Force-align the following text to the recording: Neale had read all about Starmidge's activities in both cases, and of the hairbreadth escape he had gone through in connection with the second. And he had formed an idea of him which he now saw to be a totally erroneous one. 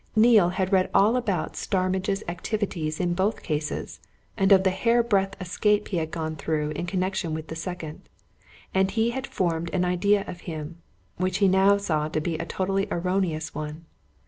Neale 0.15 0.49
had 0.49 0.73
read 0.73 0.89
all 0.95 1.15
about 1.15 1.55
Starmidge's 1.55 2.23
activities 2.27 2.99
in 2.99 3.13
both 3.13 3.43
cases, 3.43 3.99
and 4.35 4.51
of 4.51 4.63
the 4.63 4.71
hairbreadth 4.71 5.39
escape 5.39 5.89
he 5.89 5.97
had 5.97 6.09
gone 6.09 6.35
through 6.35 6.71
in 6.71 6.87
connection 6.87 7.35
with 7.35 7.49
the 7.49 7.55
second. 7.55 8.01
And 8.73 8.89
he 8.89 9.11
had 9.11 9.27
formed 9.27 9.69
an 9.75 9.85
idea 9.85 10.23
of 10.25 10.39
him 10.49 10.79
which 11.17 11.37
he 11.37 11.47
now 11.47 11.77
saw 11.77 12.07
to 12.07 12.19
be 12.19 12.33
a 12.39 12.45
totally 12.47 12.87
erroneous 12.89 13.53
one. 13.53 13.85